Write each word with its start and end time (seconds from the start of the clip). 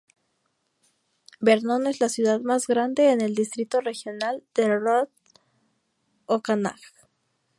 Vernon 1.41 1.85
es 1.85 1.99
la 1.99 2.09
ciudad 2.09 2.39
más 2.41 2.65
grande 2.65 3.11
en 3.11 3.21
el 3.21 3.35
Distrito 3.35 3.81
Regional 3.81 4.43
de 4.55 4.67
North 4.67 5.11
Okanagan. 6.25 6.79